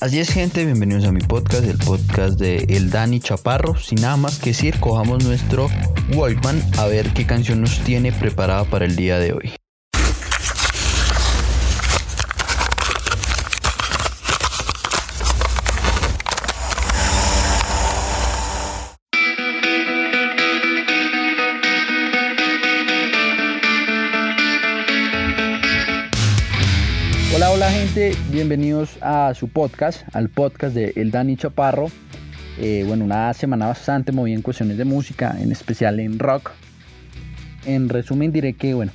Así 0.00 0.18
es 0.18 0.32
gente, 0.32 0.64
bienvenidos 0.64 1.04
a 1.04 1.12
mi 1.12 1.20
podcast, 1.20 1.64
el 1.64 1.78
podcast 1.78 2.40
de 2.40 2.56
El 2.70 2.90
Dani 2.90 3.20
Chaparro. 3.20 3.76
Sin 3.76 4.00
nada 4.00 4.16
más 4.16 4.40
que 4.40 4.50
decir, 4.50 4.80
cojamos 4.80 5.22
nuestro 5.22 5.68
Walkman 6.12 6.60
a 6.76 6.86
ver 6.86 7.12
qué 7.12 7.24
canción 7.24 7.60
nos 7.60 7.78
tiene 7.84 8.10
preparada 8.10 8.64
para 8.64 8.84
el 8.84 8.96
día 8.96 9.20
de 9.20 9.32
hoy. 9.32 9.59
Bienvenidos 28.30 28.96
a 29.02 29.34
su 29.34 29.48
podcast, 29.48 30.04
al 30.14 30.30
podcast 30.30 30.74
de 30.74 30.94
El 30.96 31.10
Dani 31.10 31.36
Chaparro. 31.36 31.88
Eh, 32.58 32.82
bueno, 32.86 33.04
una 33.04 33.34
semana 33.34 33.66
bastante 33.66 34.10
movida 34.10 34.36
en 34.36 34.42
cuestiones 34.42 34.78
de 34.78 34.86
música, 34.86 35.36
en 35.38 35.52
especial 35.52 36.00
en 36.00 36.18
rock. 36.18 36.52
En 37.66 37.90
resumen 37.90 38.32
diré 38.32 38.54
que, 38.54 38.72
bueno, 38.72 38.90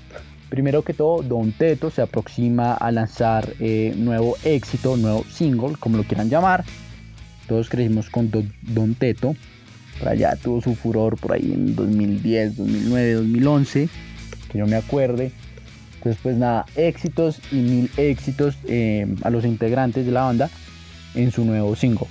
primero 0.50 0.82
que 0.82 0.96
todo, 0.96 1.22
Don 1.22 1.52
Teto 1.52 1.92
se 1.92 2.02
aproxima 2.02 2.74
a 2.74 2.92
lanzar 2.92 3.54
eh, 3.60 3.94
nuevo 3.96 4.38
éxito, 4.44 4.98
nuevo 4.98 5.24
single, 5.26 5.76
como 5.80 5.98
lo 5.98 6.04
quieran 6.04 6.32
llamar. 6.32 6.64
Todos 7.48 7.70
crecimos 7.70 8.10
con 8.10 8.32
Don, 8.32 8.96
Teto. 8.96 9.36
Por 10.00 10.10
allá 10.10 10.36
tuvo 10.36 10.62
su 10.62 10.74
furor 10.74 11.20
por 11.20 11.34
ahí 11.34 11.52
en 11.54 11.76
2010, 11.76 12.58
2009, 12.58 13.14
2011, 13.14 13.90
que 14.52 14.58
yo 14.58 14.66
me 14.66 14.78
acuerde. 14.78 15.32
Entonces, 16.06 16.22
pues 16.22 16.38
nada, 16.38 16.68
éxitos 16.76 17.42
y 17.52 17.56
mil 17.56 17.92
éxitos 17.98 18.56
eh, 18.68 19.08
a 19.24 19.32
los 19.32 19.44
integrantes 19.44 20.06
de 20.06 20.12
la 20.12 20.22
banda 20.22 20.52
en 21.16 21.32
su 21.32 21.44
nuevo 21.46 21.76
single. 21.76 22.06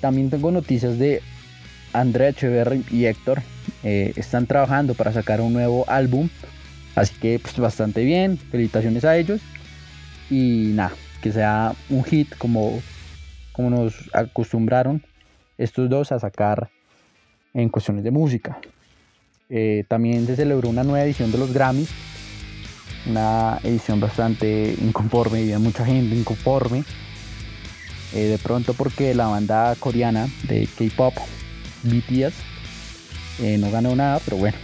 También 0.00 0.30
tengo 0.30 0.52
noticias 0.52 1.00
de 1.00 1.20
Andrea 1.92 2.28
Echeverry 2.28 2.84
y 2.92 3.06
Héctor. 3.06 3.42
Eh, 3.82 4.12
están 4.14 4.46
trabajando 4.46 4.94
para 4.94 5.12
sacar 5.12 5.40
un 5.40 5.52
nuevo 5.52 5.84
álbum. 5.88 6.28
Así 6.94 7.12
que 7.16 7.40
pues 7.40 7.58
bastante 7.58 8.04
bien. 8.04 8.38
Felicitaciones 8.38 9.04
a 9.04 9.16
ellos. 9.16 9.40
Y 10.30 10.70
nada, 10.74 10.92
que 11.22 11.32
sea 11.32 11.74
un 11.90 12.04
hit 12.04 12.32
como, 12.36 12.80
como 13.50 13.68
nos 13.68 13.94
acostumbraron 14.12 15.02
estos 15.58 15.90
dos 15.90 16.12
a 16.12 16.20
sacar 16.20 16.70
en 17.52 17.68
cuestiones 17.68 18.04
de 18.04 18.12
música. 18.12 18.60
Eh, 19.50 19.82
también 19.88 20.24
se 20.24 20.36
celebró 20.36 20.68
una 20.68 20.84
nueva 20.84 21.04
edición 21.04 21.32
de 21.32 21.38
los 21.38 21.52
Grammys 21.52 21.90
una 23.06 23.58
edición 23.62 24.00
bastante 24.00 24.76
inconforme, 24.80 25.42
y 25.42 25.56
mucha 25.58 25.84
gente 25.84 26.14
inconforme. 26.14 26.84
Eh, 28.14 28.24
de 28.24 28.38
pronto 28.38 28.74
porque 28.74 29.14
la 29.14 29.26
banda 29.26 29.74
coreana 29.78 30.28
de 30.46 30.68
K-Pop, 30.78 31.14
BTS, 31.84 32.34
eh, 33.40 33.56
no 33.58 33.70
ganó 33.70 33.96
nada, 33.96 34.20
pero 34.24 34.36
bueno, 34.36 34.56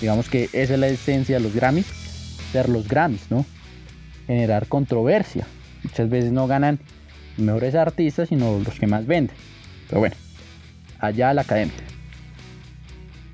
digamos 0.00 0.28
que 0.28 0.44
esa 0.52 0.74
es 0.74 0.78
la 0.78 0.86
esencia 0.86 1.36
de 1.36 1.42
los 1.42 1.52
Grammys, 1.52 1.86
ser 2.52 2.68
los 2.68 2.86
Grammys, 2.86 3.28
¿no? 3.28 3.44
Generar 4.26 4.68
controversia. 4.68 5.46
Muchas 5.82 6.08
veces 6.08 6.30
no 6.30 6.46
ganan 6.46 6.78
mejores 7.36 7.74
artistas, 7.74 8.28
sino 8.28 8.58
los 8.58 8.78
que 8.78 8.86
más 8.86 9.06
venden. 9.06 9.36
Pero 9.88 10.00
bueno, 10.00 10.16
allá 11.00 11.34
la 11.34 11.42
academia. 11.42 11.85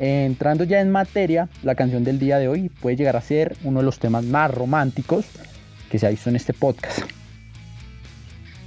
Entrando 0.05 0.65
ya 0.65 0.81
en 0.81 0.91
materia, 0.91 1.49
la 1.63 1.77
canción 1.77 2.03
del 2.03 2.19
día 2.19 2.41
de 2.41 2.49
hoy 2.49 2.69
puede 2.69 2.97
llegar 2.97 3.15
a 3.15 3.21
ser 3.21 3.57
uno 3.63 3.79
de 3.79 3.85
los 3.85 4.01
temas 4.01 4.25
más 4.25 4.53
románticos 4.53 5.25
que 5.89 6.01
se 6.01 6.09
ha 6.09 6.11
visto 6.11 6.29
en 6.29 6.35
este 6.35 6.53
podcast. 6.53 7.03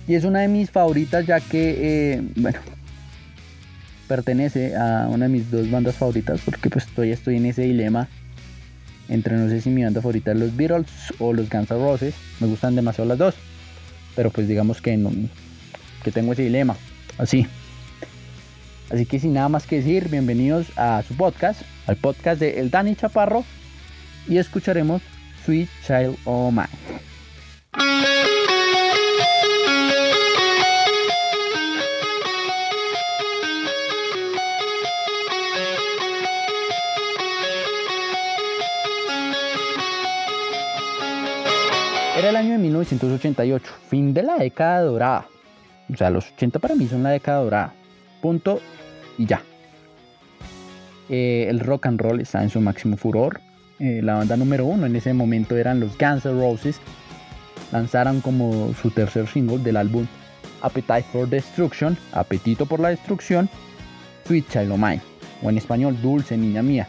Y 0.08 0.16
es 0.16 0.24
una 0.24 0.40
de 0.40 0.48
mis 0.48 0.72
favoritas 0.72 1.26
ya 1.28 1.42
que, 1.42 2.14
eh, 2.14 2.22
bueno, 2.38 2.60
pertenece 4.08 4.78
a 4.78 5.10
una 5.12 5.26
de 5.26 5.34
mis 5.34 5.52
dos 5.52 5.70
bandas 5.70 5.96
favoritas 5.96 6.40
porque 6.46 6.70
pues 6.70 6.86
estoy, 6.86 7.12
estoy 7.12 7.36
en 7.36 7.48
ese 7.48 7.64
dilema 7.64 8.08
entre 9.10 9.36
no 9.36 9.50
sé 9.50 9.60
si 9.60 9.70
mi 9.72 9.84
banda 9.84 10.00
favorita 10.02 10.32
es 10.32 10.38
los 10.38 10.56
Beatles 10.56 10.88
o 11.20 11.34
los 11.34 11.50
Guns 11.50 11.70
N' 11.70 11.78
Roses. 11.78 12.16
Me 12.40 12.48
gustan 12.48 12.78
demasiado 12.78 13.10
las 13.10 13.18
dos. 13.18 13.36
Pero 14.16 14.30
pues 14.30 14.48
digamos 14.48 14.82
que 14.82 14.98
que 16.02 16.12
tengo 16.14 16.32
ese 16.32 16.44
dilema. 16.44 16.78
Así. 17.18 17.46
Así 18.90 19.06
que 19.06 19.20
sin 19.20 19.34
nada 19.34 19.50
más 19.50 19.66
que 19.66 19.78
decir, 19.78 20.10
bienvenidos 20.10 20.68
a 20.78 21.02
su 21.02 21.16
podcast, 21.16 21.62
al 21.88 21.96
podcast 21.96 22.40
de 22.40 22.60
El 22.60 22.70
Dani 22.70 22.96
Chaparro, 22.96 23.44
y 24.28 24.38
escucharemos 24.38 25.02
Sweet 25.44 25.70
Child 25.86 26.18
O' 26.26 26.52
Mine. 26.52 26.68
Era 42.18 42.30
el 42.30 42.36
año 42.36 42.52
de 42.54 42.58
1988, 42.60 43.74
fin 43.90 44.14
de 44.14 44.24
la 44.24 44.38
década 44.38 44.82
dorada. 44.82 45.26
O 45.92 45.98
sea, 45.98 46.10
los 46.10 46.32
80 46.32 46.60
para 46.60 46.76
mí 46.76 46.88
son 46.88 47.04
la 47.04 47.10
década 47.10 47.44
dorada. 47.44 47.74
Punto 48.26 48.60
y 49.20 49.28
ya. 49.28 49.44
Eh, 51.10 51.46
el 51.48 51.60
rock 51.60 51.86
and 51.86 52.02
roll 52.02 52.20
está 52.20 52.42
en 52.42 52.50
su 52.50 52.60
máximo 52.60 52.98
furor. 52.98 53.40
Eh, 53.78 54.02
la 54.02 54.16
banda 54.16 54.36
número 54.36 54.66
uno 54.66 54.88
en 54.88 54.96
ese 54.96 55.14
momento 55.14 55.56
eran 55.56 55.80
los 55.80 55.96
Guns 55.96 56.26
N' 56.26 56.32
Roses. 56.32 56.80
Lanzaron 57.72 58.22
como 58.22 58.74
su 58.82 58.90
tercer 58.90 59.28
single 59.28 59.60
del 59.60 59.78
álbum 59.78 60.08
Appetite 60.64 61.06
for 61.12 61.30
Destruction, 61.30 61.96
Apetito 62.14 62.66
por 62.66 62.80
la 62.80 62.90
Destrucción, 62.90 63.48
Sweet 64.26 64.50
Child 64.50 64.72
O' 64.72 64.78
Mine, 64.78 65.02
o 65.44 65.52
en 65.52 65.60
español 65.60 65.96
Dulce 66.02 66.36
Niña 66.36 66.64
Mía, 66.64 66.88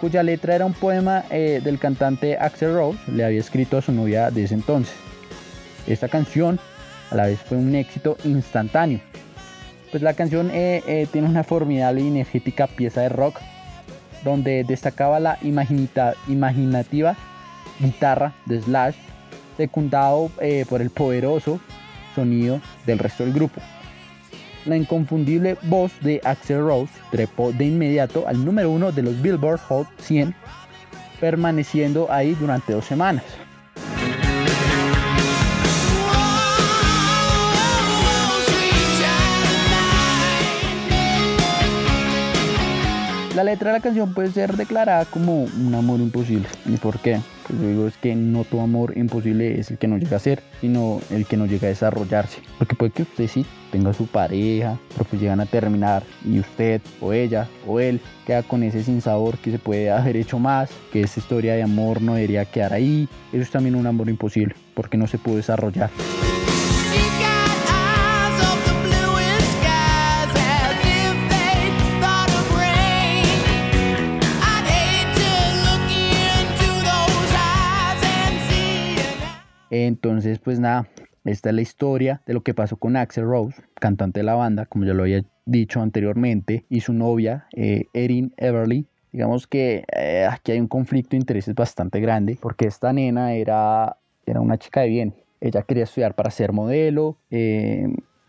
cuya 0.00 0.24
letra 0.24 0.56
era 0.56 0.66
un 0.66 0.72
poema 0.72 1.22
eh, 1.30 1.60
del 1.62 1.78
cantante 1.78 2.38
Axel 2.38 2.74
Rose, 2.74 2.98
le 3.12 3.24
había 3.24 3.38
escrito 3.38 3.78
a 3.78 3.82
su 3.82 3.92
novia 3.92 4.32
de 4.32 4.42
ese 4.42 4.54
entonces. 4.54 4.96
Esta 5.86 6.08
canción 6.08 6.58
a 7.12 7.14
la 7.14 7.26
vez 7.26 7.38
fue 7.38 7.56
un 7.56 7.72
éxito 7.76 8.16
instantáneo, 8.24 8.98
pues 9.90 10.02
la 10.02 10.14
canción 10.14 10.50
eh, 10.52 10.82
eh, 10.86 11.06
tiene 11.10 11.28
una 11.28 11.44
formidable 11.44 12.02
y 12.02 12.08
energética 12.08 12.66
pieza 12.66 13.02
de 13.02 13.08
rock 13.08 13.40
donde 14.24 14.64
destacaba 14.64 15.20
la 15.20 15.38
imaginativa 15.42 17.16
guitarra 17.78 18.34
de 18.46 18.60
Slash, 18.60 18.96
secundado 19.56 20.30
eh, 20.40 20.64
por 20.68 20.82
el 20.82 20.90
poderoso 20.90 21.60
sonido 22.14 22.60
del 22.86 22.98
resto 22.98 23.24
del 23.24 23.32
grupo. 23.32 23.60
La 24.64 24.76
inconfundible 24.76 25.56
voz 25.62 25.92
de 26.00 26.20
Axel 26.24 26.58
Rose 26.58 26.92
trepó 27.12 27.52
de 27.52 27.66
inmediato 27.66 28.26
al 28.26 28.44
número 28.44 28.70
uno 28.70 28.90
de 28.90 29.02
los 29.02 29.22
Billboard 29.22 29.60
Hot 29.68 29.86
100, 30.00 30.34
permaneciendo 31.20 32.10
ahí 32.10 32.34
durante 32.34 32.72
dos 32.72 32.84
semanas. 32.84 33.22
Letra 43.46 43.70
de 43.70 43.78
la 43.78 43.82
canción 43.82 44.12
puede 44.12 44.30
ser 44.30 44.56
declarada 44.56 45.04
como 45.06 45.44
un 45.44 45.74
amor 45.74 46.00
imposible. 46.00 46.46
¿Y 46.66 46.76
por 46.76 46.98
qué? 46.98 47.20
Pues 47.46 47.60
yo 47.60 47.68
digo 47.68 47.86
es 47.86 47.96
que 47.96 48.14
no 48.14 48.44
todo 48.44 48.60
amor 48.60 48.96
imposible 48.96 49.58
es 49.58 49.70
el 49.70 49.78
que 49.78 49.88
no 49.88 49.98
llega 49.98 50.16
a 50.16 50.20
ser, 50.20 50.42
sino 50.60 51.00
el 51.10 51.26
que 51.26 51.36
no 51.36 51.46
llega 51.46 51.66
a 51.66 51.70
desarrollarse. 51.70 52.42
Porque 52.58 52.74
puede 52.74 52.92
que 52.92 53.02
usted 53.02 53.28
sí 53.28 53.46
tenga 53.70 53.92
su 53.92 54.06
pareja, 54.06 54.78
pero 54.92 55.04
pues 55.04 55.22
llegan 55.22 55.40
a 55.40 55.46
terminar 55.46 56.02
y 56.24 56.40
usted 56.40 56.80
o 57.00 57.12
ella 57.12 57.48
o 57.66 57.80
él 57.80 58.00
queda 58.26 58.42
con 58.42 58.62
ese 58.62 58.82
sinsabor 58.82 59.38
que 59.38 59.52
se 59.52 59.58
puede 59.58 59.90
haber 59.90 60.16
hecho 60.16 60.38
más, 60.38 60.70
que 60.92 61.02
esa 61.02 61.20
historia 61.20 61.54
de 61.54 61.62
amor 61.62 62.02
no 62.02 62.14
debería 62.14 62.44
quedar 62.44 62.72
ahí. 62.72 63.08
Eso 63.32 63.42
es 63.42 63.50
también 63.50 63.76
un 63.76 63.86
amor 63.86 64.08
imposible, 64.08 64.54
porque 64.74 64.96
no 64.96 65.06
se 65.06 65.18
pudo 65.18 65.36
desarrollar. 65.36 65.90
Entonces, 79.96 80.38
pues 80.40 80.60
nada, 80.60 80.86
esta 81.24 81.48
es 81.48 81.54
la 81.54 81.62
historia 81.62 82.20
de 82.26 82.34
lo 82.34 82.42
que 82.42 82.52
pasó 82.52 82.76
con 82.76 82.96
Axel 82.96 83.24
Rose, 83.24 83.62
cantante 83.80 84.20
de 84.20 84.24
la 84.24 84.34
banda, 84.34 84.66
como 84.66 84.84
ya 84.84 84.92
lo 84.92 85.04
había 85.04 85.24
dicho 85.46 85.80
anteriormente, 85.80 86.66
y 86.68 86.80
su 86.80 86.92
novia, 86.92 87.46
eh, 87.56 87.86
Erin 87.94 88.34
Everly. 88.36 88.86
Digamos 89.10 89.46
que 89.46 89.84
eh, 89.96 90.28
aquí 90.30 90.52
hay 90.52 90.60
un 90.60 90.68
conflicto 90.68 91.12
de 91.12 91.16
intereses 91.16 91.54
bastante 91.54 91.98
grande, 92.00 92.36
porque 92.38 92.66
esta 92.66 92.92
nena 92.92 93.32
era, 93.32 93.96
era 94.26 94.42
una 94.42 94.58
chica 94.58 94.82
de 94.82 94.88
bien. 94.88 95.14
Ella 95.40 95.62
quería 95.62 95.84
estudiar 95.84 96.14
para 96.14 96.30
ser 96.30 96.52
modelo, 96.52 97.16
eh, 97.30 97.88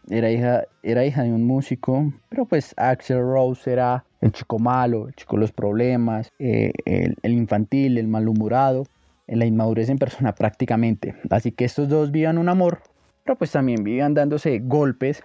era 0.09 0.31
hija, 0.31 0.63
era 0.83 1.03
hija 1.03 1.23
de 1.23 1.33
un 1.33 1.43
músico, 1.43 2.13
pero 2.29 2.45
pues 2.45 2.73
Axel 2.77 3.19
Rose 3.19 3.69
era 3.69 4.05
el 4.21 4.31
chico 4.31 4.57
malo, 4.57 5.09
el 5.09 5.15
chico 5.15 5.35
de 5.35 5.41
los 5.41 5.51
problemas, 5.51 6.31
el, 6.39 7.13
infantil, 7.25 7.97
el 7.97 8.07
malhumorado, 8.07 8.85
en 9.27 9.39
la 9.39 9.45
inmadurez 9.45 9.89
en 9.89 9.97
persona 9.97 10.33
prácticamente. 10.35 11.15
Así 11.29 11.51
que 11.51 11.65
estos 11.65 11.89
dos 11.89 12.11
vivían 12.11 12.37
un 12.37 12.49
amor, 12.49 12.81
pero 13.23 13.37
pues 13.37 13.51
también 13.51 13.83
vivían 13.83 14.13
dándose 14.13 14.59
golpes, 14.59 15.23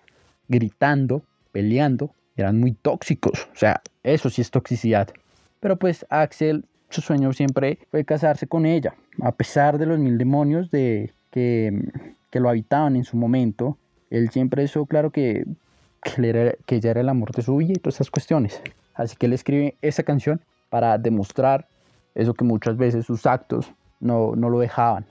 gritando, 0.48 1.22
peleando, 1.52 2.14
eran 2.36 2.58
muy 2.58 2.72
tóxicos, 2.72 3.48
o 3.52 3.56
sea, 3.56 3.82
eso 4.02 4.30
sí 4.30 4.40
es 4.40 4.50
toxicidad. 4.50 5.08
Pero 5.60 5.76
pues 5.76 6.04
Axel, 6.08 6.64
su 6.88 7.00
sueño 7.00 7.32
siempre 7.32 7.78
fue 7.90 8.04
casarse 8.04 8.46
con 8.46 8.66
ella, 8.66 8.94
a 9.20 9.32
pesar 9.32 9.78
de 9.78 9.86
los 9.86 9.98
mil 9.98 10.18
demonios 10.18 10.70
de, 10.70 11.12
que, 11.30 11.72
que 12.30 12.40
lo 12.40 12.48
habitaban 12.48 12.96
en 12.96 13.04
su 13.04 13.16
momento. 13.16 13.78
Él 14.10 14.30
siempre 14.30 14.64
hizo 14.64 14.86
claro 14.86 15.10
que, 15.10 15.44
que, 16.02 16.56
que 16.66 16.76
ella 16.76 16.90
era 16.90 17.00
el 17.00 17.08
amor 17.08 17.32
de 17.32 17.42
su 17.42 17.56
vida 17.56 17.72
y 17.72 17.80
todas 17.80 17.96
esas 17.96 18.10
cuestiones. 18.10 18.60
Así 18.94 19.16
que 19.16 19.26
él 19.26 19.32
escribe 19.32 19.76
esa 19.82 20.02
canción 20.02 20.40
para 20.68 20.98
demostrar 20.98 21.66
eso 22.14 22.34
que 22.34 22.44
muchas 22.44 22.76
veces 22.76 23.06
sus 23.06 23.24
actos 23.26 23.72
no, 24.02 24.34
no 24.36 24.50
lo 24.50 24.58
dejaban. 24.58 25.06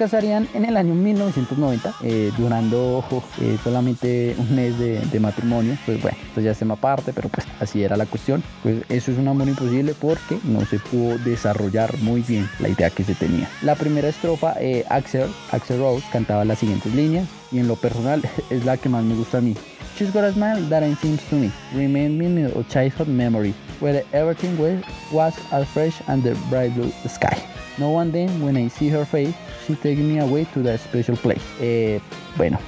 Casarían 0.00 0.48
en 0.54 0.64
el 0.64 0.78
año 0.78 0.94
1990, 0.94 1.94
eh, 2.02 2.32
durando 2.38 3.04
eh, 3.38 3.58
solamente 3.62 4.34
un 4.38 4.56
mes 4.56 4.78
de, 4.78 5.20
matrimonio. 5.20 5.76
Pues 5.84 6.00
bueno, 6.00 6.16
esto 6.26 6.40
ya 6.40 6.52
es 6.52 6.58
tema 6.58 6.72
aparte, 6.72 7.12
pero 7.12 7.28
pues 7.28 7.46
así 7.60 7.84
era 7.84 7.98
la 7.98 8.06
cuestión. 8.06 8.42
Pues 8.62 8.82
eso 8.88 9.12
es 9.12 9.18
un 9.18 9.28
amor 9.28 9.48
imposible 9.48 9.92
porque 9.92 10.38
no 10.44 10.64
se 10.64 10.78
pudo 10.78 11.18
desarrollar 11.18 11.98
muy 11.98 12.22
bien 12.22 12.48
la 12.60 12.70
idea 12.70 12.88
que 12.88 13.04
se 13.04 13.14
tenía. 13.14 13.46
La 13.60 13.74
primera 13.74 14.08
estrofa, 14.08 14.54
eh, 14.58 14.86
Axel, 14.88 15.28
Axel 15.52 15.80
Rose 15.80 16.06
cantaba 16.10 16.46
las 16.46 16.60
siguientes 16.60 16.94
líneas 16.94 17.28
y 17.52 17.58
en 17.58 17.68
lo 17.68 17.76
personal 17.76 18.22
es 18.50 18.64
la 18.64 18.78
que 18.78 18.88
más 18.88 19.04
me 19.04 19.14
gusta 19.14 19.36
a 19.36 19.42
mí. 19.42 19.54
She's 19.96 20.10
got 20.10 20.24
a 20.24 20.32
smile 20.32 20.60
that 20.70 20.82
seems 20.98 21.22
to 21.28 21.34
me, 21.34 21.52
remind 21.74 22.18
me 22.18 22.44
of 22.44 22.68
childhood 22.70 23.08
memory, 23.08 23.54
where 23.80 24.02
everything 24.12 24.56
was 25.12 25.34
as 25.52 25.68
fresh 25.68 26.00
and 26.08 26.22
the 26.22 26.34
bright 26.48 26.74
blue 26.74 26.90
sky. 27.06 27.36
No 27.78 27.90
one 27.90 28.10
then, 28.10 28.42
when 28.42 28.56
I 28.56 28.68
see 28.68 28.88
her 28.88 29.04
face, 29.04 29.34
she 29.66 29.74
takes 29.74 30.00
me 30.00 30.18
away 30.18 30.46
to 30.54 30.62
that 30.62 30.80
special 30.80 31.16
place. 31.16 31.42
Eh, 31.60 32.00
bueno, 32.36 32.58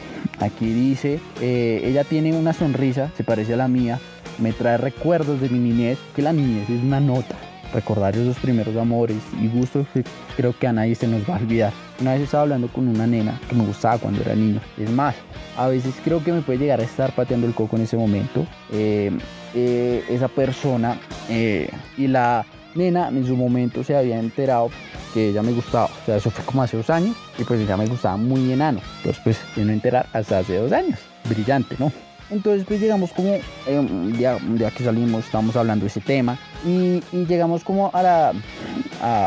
aquí 0.41 0.73
dice, 0.73 1.21
eh, 1.41 1.81
ella 1.85 2.05
tiene 2.05 2.35
una 2.35 2.53
sonrisa, 2.53 3.11
se 3.17 3.25
parece 3.25 3.55
a 3.55 3.57
la 3.57 3.69
mía, 3.69 3.99
me 4.39 4.53
trae 4.53 4.77
recuerdos 4.77 5.41
de 5.41 5.49
mi 5.49 5.59
niñez, 5.59 5.99
que 6.15 6.23
la 6.23 6.33
niñez 6.33 6.69
es 6.69 6.83
una 6.83 7.01
nota. 7.01 7.37
Recordar 7.73 8.15
esos 8.17 8.37
primeros 8.39 8.77
amores 8.77 9.17
y 9.41 9.49
gustos 9.49 9.87
que 9.95 10.05
creo 10.37 10.55
que 10.59 10.67
a 10.67 10.73
nadie 10.73 10.95
se 10.95 11.07
nos 11.07 11.23
va 11.29 11.37
a 11.37 11.39
olvidar. 11.39 11.73
Una 12.01 12.13
vez 12.13 12.23
estaba 12.23 12.43
hablando 12.43 12.69
con 12.69 12.89
una 12.89 13.07
nena 13.07 13.41
que 13.49 13.55
me 13.55 13.65
gustaba 13.65 13.99
cuando 13.99 14.21
era 14.21 14.35
niño. 14.35 14.61
Es 14.77 14.91
más, 14.91 15.15
a 15.57 15.69
veces 15.69 15.95
creo 16.05 16.23
que 16.23 16.33
me 16.33 16.43
puede 16.43 16.59
llegar 16.59 16.81
a 16.81 16.85
estar 16.85 17.15
pateando 17.15 17.47
el 17.47 17.55
coco 17.55 17.77
en 17.77 17.83
ese 17.83 17.97
momento. 17.97 18.47
Eh, 18.73 19.11
esa 19.55 20.29
persona 20.29 20.99
y 21.29 22.07
la 22.07 22.45
nena 22.75 23.09
en 23.09 23.27
su 23.27 23.37
momento 23.37 23.85
se 23.85 23.97
había 23.97 24.19
enterado 24.19 24.71
que 25.13 25.29
ella 25.29 25.43
me 25.43 25.53
gustaba. 25.53 25.87
O 25.87 26.07
sea, 26.07 26.17
eso 26.17 26.31
fue 26.31 26.45
como 26.45 26.63
hace 26.63 26.77
dos 26.77 26.91
años 26.91 27.17
y 27.39 27.45
pues 27.45 27.61
ella 27.61 27.77
me 27.77 27.87
gustaba 27.87 28.17
muy 28.17 28.53
enano. 28.53 28.81
Entonces 28.99 29.23
pues 29.23 29.39
de 29.57 29.65
no 29.65 29.73
enterar 29.73 30.07
hasta 30.13 30.39
hace 30.39 30.57
dos 30.57 30.73
años. 30.73 30.99
Brillante, 31.29 31.77
¿no? 31.79 31.93
Entonces 32.33 32.65
pues 32.67 32.81
llegamos 32.81 33.13
como, 33.13 33.35
eh, 33.35 33.79
un, 33.79 34.59
que 34.75 34.85
salimos, 34.85 35.27
estábamos 35.27 35.55
hablando 35.55 35.85
de 35.85 35.89
ese 35.89 36.01
tema 36.01 36.39
y, 36.65 37.03
llegamos 37.13 37.63
como 37.63 37.91
a 37.93 38.03
la, 38.03 38.33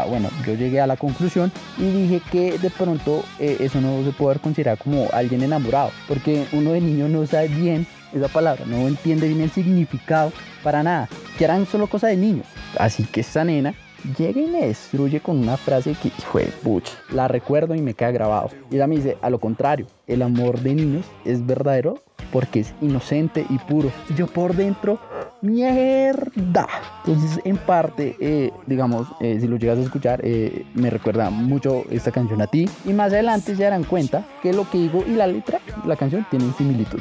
bueno, 0.09 0.29
yo 0.45 0.55
llegué 0.55 0.81
a 0.81 0.87
la 0.87 0.97
conclusión 0.97 1.51
y 1.77 1.83
dije 1.83 2.21
que 2.31 2.57
de 2.57 2.69
pronto 2.71 3.23
eh, 3.39 3.57
eso 3.59 3.79
no 3.79 4.03
se 4.03 4.11
puede 4.11 4.39
considerar 4.39 4.79
como 4.79 5.07
alguien 5.13 5.43
enamorado, 5.43 5.91
porque 6.07 6.47
uno 6.51 6.71
de 6.71 6.81
niño 6.81 7.07
no 7.07 7.25
sabe 7.27 7.47
bien 7.49 7.85
esa 8.11 8.27
palabra, 8.27 8.65
no 8.65 8.87
entiende 8.87 9.27
bien 9.27 9.41
el 9.41 9.51
significado 9.51 10.31
para 10.63 10.81
nada, 10.81 11.07
que 11.37 11.43
eran 11.43 11.67
solo 11.67 11.87
cosas 11.87 12.09
de 12.09 12.17
niños. 12.17 12.47
Así 12.79 13.03
que 13.03 13.21
esa 13.21 13.43
nena 13.43 13.75
llega 14.17 14.41
y 14.41 14.47
me 14.47 14.65
destruye 14.67 15.19
con 15.19 15.37
una 15.37 15.57
frase 15.57 15.95
que, 16.01 16.09
fue 16.09 16.45
puch, 16.63 16.89
la 17.11 17.27
recuerdo 17.27 17.75
y 17.75 17.81
me 17.81 17.93
queda 17.93 18.11
grabado. 18.11 18.49
Y 18.71 18.75
ella 18.75 18.87
me 18.87 18.95
dice, 18.95 19.17
a 19.21 19.29
lo 19.29 19.39
contrario, 19.39 19.85
el 20.07 20.23
amor 20.23 20.59
de 20.61 20.73
niños 20.73 21.05
es 21.23 21.45
verdadero 21.45 21.99
porque 22.35 22.59
es 22.59 22.73
inocente 22.81 23.45
y 23.49 23.57
puro. 23.59 23.89
Yo 24.13 24.27
por 24.27 24.57
dentro, 24.57 24.99
mierda. 25.39 26.67
Entonces, 27.05 27.39
en 27.45 27.55
parte, 27.55 28.17
eh, 28.19 28.51
digamos, 28.65 29.07
eh, 29.21 29.37
si 29.39 29.47
lo 29.47 29.55
llegas 29.55 29.77
a 29.77 29.83
escuchar, 29.83 30.19
eh, 30.21 30.65
me 30.73 30.89
recuerda 30.89 31.29
mucho 31.29 31.85
esta 31.89 32.11
canción 32.11 32.41
a 32.41 32.47
ti. 32.47 32.67
Y 32.83 32.91
más 32.91 33.13
adelante 33.13 33.55
se 33.55 33.63
darán 33.63 33.85
cuenta 33.85 34.25
que 34.43 34.51
lo 34.51 34.69
que 34.69 34.79
digo 34.79 35.05
y 35.07 35.11
la 35.11 35.27
letra, 35.27 35.61
la 35.85 35.95
canción, 35.95 36.27
tienen 36.29 36.53
similitud. 36.55 36.99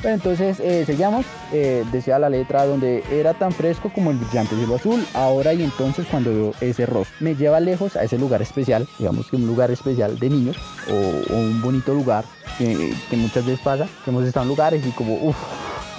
Pero 0.00 0.14
entonces 0.14 0.60
eh, 0.60 0.84
seguíamos, 0.86 1.26
eh, 1.52 1.84
decía 1.90 2.18
la 2.18 2.28
letra 2.28 2.64
donde 2.64 3.02
era 3.10 3.34
tan 3.34 3.52
fresco 3.52 3.90
como 3.92 4.10
el 4.10 4.18
brillante 4.18 4.54
cielo 4.54 4.76
azul, 4.76 5.04
ahora 5.14 5.52
y 5.52 5.62
entonces 5.62 6.06
cuando 6.08 6.30
veo 6.32 6.54
ese 6.60 6.86
rostro. 6.86 7.16
Me 7.18 7.34
lleva 7.34 7.58
lejos 7.58 7.96
a 7.96 8.04
ese 8.04 8.16
lugar 8.16 8.40
especial, 8.40 8.86
digamos 8.98 9.28
que 9.28 9.36
un 9.36 9.46
lugar 9.46 9.70
especial 9.72 10.18
de 10.18 10.30
niños 10.30 10.56
o, 10.88 11.34
un 11.34 11.60
bonito 11.60 11.94
lugar 11.94 12.24
que, 12.58 12.94
muchas 13.16 13.44
veces 13.44 13.60
pasa, 13.60 13.88
que 14.04 14.10
hemos 14.10 14.24
estado 14.24 14.44
en 14.44 14.48
lugares 14.48 14.86
y 14.86 14.90
como, 14.92 15.14
uff, 15.14 15.36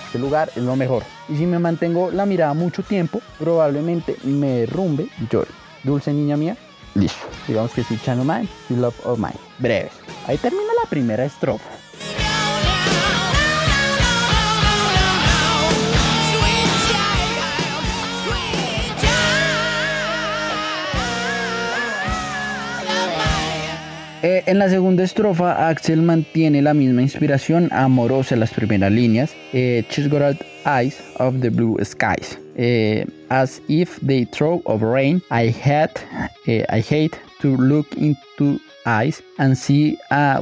este 0.06 0.18
lugar 0.18 0.50
es 0.56 0.64
lo 0.64 0.76
mejor. 0.76 1.04
Y 1.28 1.36
si 1.36 1.46
me 1.46 1.60
mantengo 1.60 2.10
la 2.10 2.26
mirada 2.26 2.54
mucho 2.54 2.84
tiempo, 2.84 3.22
probablemente 3.38 4.16
me 4.24 4.62
derrumbe 4.62 5.04
y. 5.20 5.28
Dulce 5.82 6.12
niña 6.12 6.36
mía, 6.36 6.58
listo. 6.96 7.26
Digamos 7.48 7.72
que 7.72 7.84
soy 7.84 7.98
Chano 8.04 8.26
Mine, 8.26 8.50
Love 8.70 9.06
of 9.06 9.18
Mine. 9.18 9.40
Breves. 9.60 9.94
Ahí 10.28 10.38
termina 10.38 10.74
la 10.82 10.90
primera 10.90 11.24
estrofa. 11.24 11.79
Eh, 24.32 24.44
en 24.46 24.60
la 24.60 24.70
segunda 24.70 25.04
estrofa, 25.04 25.70
Axel 25.70 26.04
mantiene 26.04 26.62
la 26.62 26.76
misma 26.76 27.02
inspiración 27.02 27.68
amorosa 27.72 28.36
en 28.36 28.42
las 28.42 28.52
primeras 28.52 28.92
líneas. 28.92 29.32
Eh, 29.54 29.84
eyes 30.68 31.02
of 31.18 31.40
the 31.40 31.50
blue 31.50 31.76
skies. 31.84 32.38
Eh, 32.56 33.06
as 33.30 33.60
if 33.68 34.00
they 34.06 34.26
throw 34.26 34.62
of 34.68 34.84
rain, 34.84 35.20
I 35.32 35.50
hate, 35.50 36.00
eh, 36.46 36.64
I 36.70 36.82
hate 36.82 37.18
to 37.42 37.58
look 37.58 37.88
into 37.98 38.60
eyes 38.86 39.24
and 39.40 39.58
see 39.58 39.98
a 40.12 40.40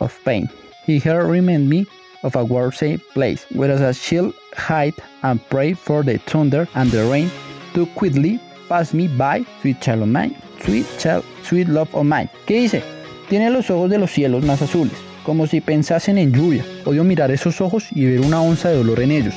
of 0.00 0.18
pain. 0.24 0.48
He 0.86 0.98
here 0.98 1.22
remind 1.26 1.68
me 1.68 1.86
of 2.22 2.34
a 2.34 2.42
war 2.42 2.72
safe 2.72 3.02
place, 3.12 3.44
whereas 3.50 3.82
a 3.82 3.92
chill 3.92 4.32
hide 4.56 4.94
and 5.22 5.38
pray 5.50 5.74
for 5.74 6.02
the 6.02 6.16
thunder 6.16 6.66
and 6.74 6.90
the 6.90 7.04
rain 7.10 7.30
to 7.74 7.84
quickly 7.94 8.40
pass 8.70 8.94
me 8.94 9.06
by, 9.06 9.44
sweet 9.60 9.82
child 9.82 10.04
of 10.04 10.08
mine, 10.08 10.34
sweet 10.64 10.86
child, 10.98 11.26
sweet 11.42 11.68
love 11.68 11.94
of 11.94 12.06
mine. 12.06 12.30
¿Qué 12.46 12.62
dice? 12.62 12.97
Tiene 13.28 13.50
los 13.50 13.70
ojos 13.70 13.90
de 13.90 13.98
los 13.98 14.10
cielos 14.10 14.44
más 14.44 14.62
azules, 14.62 14.94
como 15.22 15.46
si 15.46 15.60
pensasen 15.60 16.16
en 16.16 16.32
lluvia. 16.32 16.64
Odio 16.86 17.04
mirar 17.04 17.30
esos 17.30 17.60
ojos 17.60 17.86
y 17.90 18.06
ver 18.06 18.20
una 18.20 18.40
onza 18.40 18.70
de 18.70 18.76
dolor 18.76 19.00
en 19.00 19.10
ellos. 19.10 19.34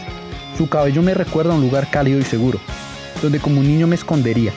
Su 0.57 0.69
cabello 0.69 1.01
me 1.01 1.13
recuerda 1.13 1.51
a 1.51 1.55
un 1.55 1.61
lugar 1.61 1.89
cálido 1.89 2.17
y 2.19 2.23
seguro, 2.23 2.59
donde 3.21 3.39
como 3.39 3.59
un 3.59 3.67
niño 3.67 3.87
me 3.87 3.95
escondería 3.95 4.53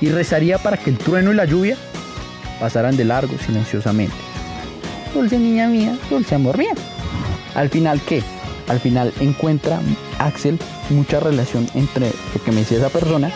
y 0.00 0.08
rezaría 0.08 0.58
para 0.58 0.78
que 0.78 0.88
el 0.88 0.96
trueno 0.96 1.32
y 1.32 1.36
la 1.36 1.44
lluvia 1.44 1.76
pasaran 2.60 2.96
de 2.96 3.04
largo 3.04 3.36
silenciosamente. 3.38 4.14
Dulce 5.12 5.38
niña 5.38 5.68
mía, 5.68 5.96
dulce 6.08 6.34
amor 6.34 6.56
mío. 6.56 6.72
Al 7.54 7.68
final, 7.68 8.00
¿qué? 8.00 8.22
Al 8.68 8.80
final 8.80 9.12
encuentra 9.20 9.80
Axel 10.18 10.58
mucha 10.90 11.20
relación 11.20 11.66
entre 11.74 12.06
lo 12.34 12.42
que 12.42 12.52
me 12.52 12.60
decía 12.60 12.78
esa 12.78 12.90
persona, 12.90 13.30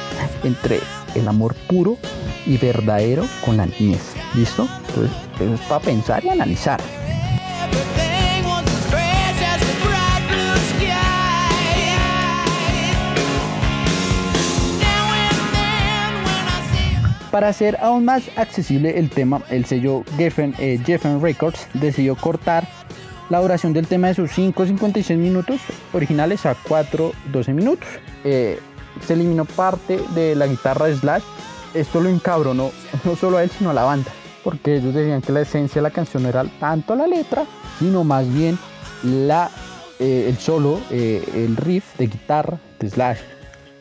entre 0.45 0.81
el 1.15 1.29
amor 1.29 1.55
puro 1.67 1.99
y 2.47 2.57
verdadero 2.57 3.27
con 3.45 3.57
la 3.57 3.67
niñez. 3.67 4.01
¿Listo? 4.35 4.69
Entonces, 4.95 5.17
eso 5.41 5.55
es 5.55 5.61
para 5.63 5.81
pensar 5.81 6.25
y 6.25 6.29
analizar. 6.29 6.81
Para 17.31 17.49
hacer 17.49 17.79
aún 17.81 18.05
más 18.05 18.25
accesible 18.37 18.99
el 18.99 19.09
tema, 19.09 19.41
el 19.49 19.65
sello 19.65 20.05
Geffen, 20.19 20.55
eh, 20.59 20.79
Records 21.23 21.67
decidió 21.73 22.15
cortar 22.15 22.69
la 23.31 23.41
duración 23.41 23.73
del 23.73 23.87
tema 23.87 24.09
de 24.09 24.15
sus 24.15 24.31
5.56 24.33 25.17
minutos 25.17 25.63
originales 25.95 26.45
a 26.45 26.55
4.12 26.55 27.55
minutos. 27.55 27.89
Eh, 28.25 28.61
se 29.07 29.15
eliminó 29.15 29.47
parte 29.47 29.99
de 30.15 30.35
la 30.35 30.47
guitarra 30.47 30.87
de 30.87 30.97
Slash. 30.97 31.23
Esto 31.73 32.03
lo 32.03 32.11
encabronó 32.11 32.71
no 33.05 33.17
solo 33.17 33.39
a 33.39 33.45
él, 33.45 33.51
sino 33.51 33.71
a 33.71 33.75
la 33.75 33.85
banda 33.85 34.13
porque 34.43 34.77
ellos 34.77 34.95
decían 34.95 35.23
que 35.23 35.33
la 35.33 35.43
esencia 35.43 35.81
de 35.81 35.89
la 35.89 35.91
canción 35.91 36.27
era 36.27 36.45
tanto 36.59 36.95
la 36.95 37.07
letra, 37.07 37.45
sino 37.79 38.05
más 38.05 38.33
bien 38.33 38.59
la, 39.03 39.51
eh, 39.99 40.27
el 40.29 40.37
solo, 40.39 40.81
eh, 40.91 41.23
el 41.35 41.57
riff 41.57 41.97
de 41.99 42.07
guitarra 42.07 42.59
de 42.79 42.91
Slash. 42.91 43.19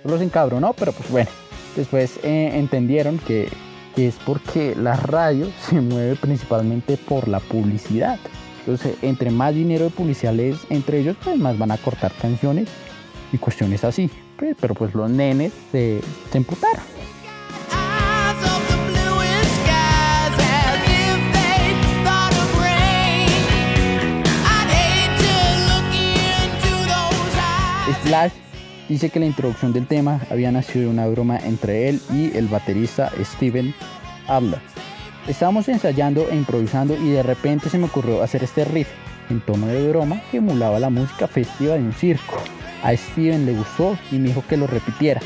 los 0.03 0.21
encabronó, 0.21 0.73
pero 0.73 0.91
pues 0.91 1.09
bueno, 1.09 1.29
después 1.75 2.19
eh, 2.23 2.51
entendieron 2.53 3.17
que, 3.19 3.49
es 3.97 4.15
porque 4.25 4.73
la 4.75 4.95
radio 4.95 5.47
se 5.69 5.81
mueve 5.81 6.15
principalmente 6.15 6.97
por 6.97 7.27
la 7.27 7.39
publicidad. 7.39 8.19
Entonces, 8.59 8.95
entre 9.01 9.31
más 9.31 9.55
dinero 9.55 9.85
de 9.85 9.89
publicidad 9.89 10.33
les 10.33 10.57
entre 10.69 10.99
ellos, 10.99 11.17
pues 11.23 11.37
más 11.37 11.57
van 11.57 11.71
a 11.71 11.77
cortar 11.77 12.11
canciones 12.21 12.69
y 13.33 13.37
cuestiones 13.37 13.83
así. 13.83 14.09
Pues, 14.37 14.55
pero 14.59 14.75
pues 14.75 14.93
los 14.93 15.09
nenes 15.09 15.51
se, 15.71 16.01
se 16.31 16.37
emputaron. 16.37 17.00
Slash 28.03 28.31
dice 28.89 29.09
que 29.09 29.19
la 29.19 29.25
introducción 29.25 29.73
del 29.73 29.87
tema 29.87 30.21
había 30.29 30.51
nacido 30.51 30.85
de 30.85 30.91
una 30.91 31.07
broma 31.07 31.37
entre 31.39 31.89
él 31.89 32.01
y 32.13 32.35
el 32.35 32.47
baterista 32.47 33.11
Steven 33.21 33.73
Adler. 34.27 34.59
Estábamos 35.27 35.69
ensayando 35.69 36.29
e 36.29 36.35
improvisando 36.35 36.95
y 36.95 37.09
de 37.09 37.23
repente 37.23 37.69
se 37.69 37.77
me 37.77 37.85
ocurrió 37.85 38.21
hacer 38.21 38.43
este 38.43 38.65
riff 38.65 38.87
en 39.29 39.39
tono 39.41 39.67
de 39.67 39.89
broma 39.89 40.21
que 40.31 40.37
emulaba 40.37 40.79
la 40.79 40.89
música 40.89 41.27
festiva 41.27 41.75
de 41.75 41.81
un 41.81 41.93
circo. 41.93 42.41
A 42.83 42.95
Steven 42.95 43.45
le 43.45 43.53
gustó 43.53 43.97
y 44.11 44.17
me 44.17 44.29
dijo 44.29 44.43
que 44.47 44.57
lo 44.57 44.67
repitiera. 44.67 45.21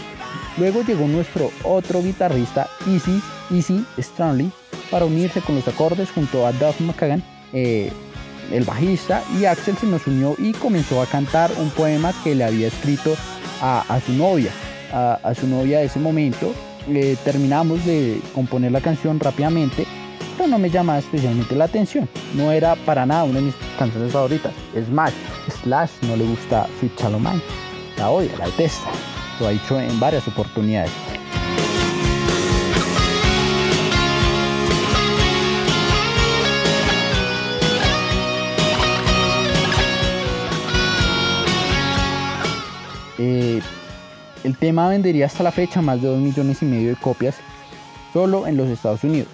Luego 0.58 0.84
llegó 0.84 1.08
nuestro 1.08 1.52
otro 1.64 2.02
guitarrista, 2.02 2.68
Easy, 2.88 3.22
Easy 3.52 3.86
Strongly, 4.00 4.52
para 4.92 5.06
unirse 5.06 5.42
con 5.42 5.56
los 5.56 5.68
acordes 5.68 6.12
junto 6.12 6.46
a 6.46 6.52
Duff 6.52 6.80
McKagan, 6.82 7.24
eh, 7.54 7.92
el 8.52 8.64
bajista, 8.64 9.24
y 9.40 9.46
Axel 9.46 9.78
se 9.78 9.88
nos 9.88 10.06
unió 10.08 10.36
y 10.38 10.54
comenzó 10.54 11.02
a 11.02 11.06
cantar 11.06 11.52
un 11.58 11.70
poema 11.70 12.14
que 12.24 12.36
le 12.36 12.44
había 12.44 12.68
escrito 12.68 13.16
a, 13.62 14.00
su 14.06 14.14
novia, 14.14 14.52
a, 14.92 15.34
su 15.34 15.48
novia 15.48 15.80
de 15.80 15.86
ese 15.86 16.00
momento. 16.00 16.54
Eh, 16.88 17.18
terminamos 17.24 17.84
de 17.86 18.22
componer 18.34 18.72
la 18.72 18.82
canción 18.82 19.20
rápidamente, 19.20 19.88
pero 20.38 20.48
no 20.48 20.60
me 20.60 20.70
llamaba 20.70 21.00
especialmente 21.00 21.56
la 21.56 21.66
atención. 21.66 22.08
No 22.36 22.52
era 22.52 22.76
para 22.76 23.06
nada 23.06 23.24
una 23.24 23.40
de 23.40 23.46
mis 23.46 23.56
canciones 23.80 24.12
favoritas. 24.12 24.54
Es 24.76 24.90
más, 24.90 25.12
Slash 25.64 25.92
no 26.04 26.16
le 26.16 26.26
gusta 26.26 26.68
Sweet 26.80 26.96
Chalomine. 26.96 27.42
La 27.98 28.10
odia, 28.10 28.32
la 28.38 28.46
detesta. 28.46 28.90
Lo 29.40 29.48
ha 29.48 29.52
dicho 29.52 29.80
en 29.80 30.00
varias 30.00 30.28
oportunidades. 30.28 30.92
Eh, 43.18 43.62
el 44.44 44.58
tema 44.58 44.90
vendería 44.90 45.26
hasta 45.26 45.44
la 45.44 45.52
fecha 45.52 45.82
más 45.82 46.02
de 46.02 46.08
2 46.08 46.20
millones 46.20 46.62
y 46.62 46.66
medio 46.66 46.90
de 46.90 46.96
copias 46.96 47.36
solo 48.14 48.48
en 48.48 48.58
los 48.58 48.70
Estados 48.70 49.04
Unidos, 49.04 49.30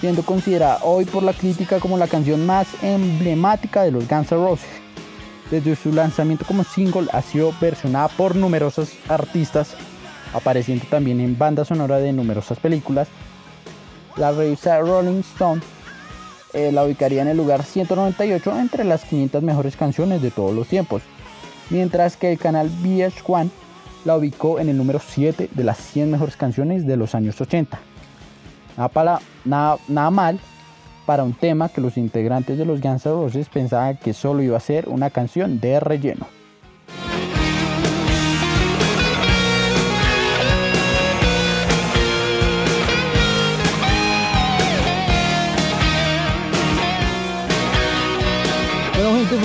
siendo 0.00 0.22
considerada 0.22 0.78
hoy 0.82 1.04
por 1.04 1.22
la 1.22 1.32
crítica 1.32 1.80
como 1.80 1.98
la 1.98 2.08
canción 2.08 2.46
más 2.46 2.66
emblemática 2.82 3.82
de 3.82 3.90
los 3.90 4.08
Guns 4.08 4.32
N' 4.32 4.38
Roses. 4.38 4.70
Desde 5.50 5.76
su 5.76 5.92
lanzamiento 5.92 6.44
como 6.44 6.64
single 6.64 7.08
ha 7.12 7.22
sido 7.22 7.52
versionada 7.60 8.08
por 8.08 8.36
numerosos 8.36 8.92
artistas, 9.08 9.74
apareciendo 10.32 10.84
también 10.90 11.20
en 11.20 11.38
banda 11.38 11.64
sonora 11.64 11.98
de 11.98 12.12
numerosas 12.12 12.58
películas. 12.58 13.08
La 14.16 14.32
revista 14.32 14.80
Rolling 14.80 15.20
Stone 15.20 15.62
eh, 16.54 16.72
la 16.72 16.84
ubicaría 16.84 17.22
en 17.22 17.28
el 17.28 17.36
lugar 17.36 17.62
198 17.62 18.58
entre 18.58 18.84
las 18.84 19.04
500 19.04 19.42
mejores 19.42 19.76
canciones 19.76 20.22
de 20.22 20.30
todos 20.30 20.54
los 20.54 20.66
tiempos 20.66 21.02
mientras 21.70 22.16
que 22.16 22.32
el 22.32 22.38
canal 22.38 22.70
VH1 22.70 23.50
la 24.04 24.16
ubicó 24.16 24.58
en 24.58 24.68
el 24.68 24.76
número 24.76 25.00
7 25.04 25.50
de 25.52 25.64
las 25.64 25.78
100 25.78 26.10
mejores 26.10 26.36
canciones 26.36 26.86
de 26.86 26.96
los 26.96 27.14
años 27.14 27.40
80. 27.40 27.78
Nada, 28.76 29.20
nada, 29.88 30.10
mal 30.10 30.38
para 31.04 31.24
un 31.24 31.32
tema 31.32 31.68
que 31.68 31.80
los 31.80 31.96
integrantes 31.96 32.58
de 32.58 32.64
los 32.64 32.80
Guns 32.80 33.06
N' 33.06 33.44
pensaban 33.52 33.96
que 33.96 34.12
solo 34.12 34.42
iba 34.42 34.56
a 34.56 34.60
ser 34.60 34.88
una 34.88 35.10
canción 35.10 35.58
de 35.58 35.80
relleno. 35.80 36.37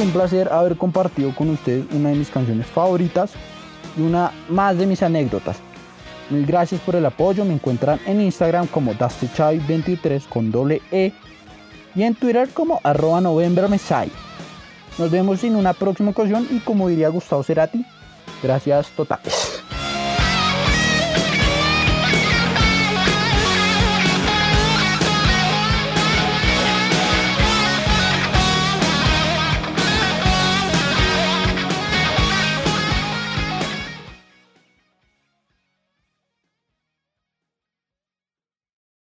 Un 0.04 0.12
placer 0.12 0.52
haber 0.52 0.78
compartido 0.78 1.34
con 1.34 1.50
ustedes 1.50 1.86
una 1.92 2.10
de 2.10 2.16
mis 2.16 2.30
canciones 2.30 2.68
favoritas 2.68 3.32
y 3.98 4.02
una 4.02 4.32
más 4.50 4.78
de 4.78 4.86
mis 4.86 5.02
anécdotas. 5.02 5.58
Mil 6.30 6.46
gracias 6.46 6.82
por 6.82 6.96
el 6.96 7.06
apoyo. 7.06 7.46
Me 7.46 7.54
encuentran 7.54 8.00
en 8.06 8.20
Instagram 8.20 8.68
como 8.68 8.94
DasteChai23 8.94 10.28
con 10.28 10.52
doble 10.52 10.82
E 10.92 11.14
y 11.96 12.04
en 12.04 12.16
Twitter 12.16 12.50
como 12.54 12.82
arroba 12.84 13.22
novembermesai. 13.22 14.12
Nos 14.98 15.10
vemos 15.10 15.44
en 15.44 15.56
una 15.56 15.74
próxima 15.74 16.12
ocasión 16.12 16.48
y 16.52 16.60
como 16.60 16.90
diría 16.90 17.10
Gustavo 17.10 17.44
Cerati, 17.44 17.86
gracias 18.42 18.90
totales. 18.90 19.63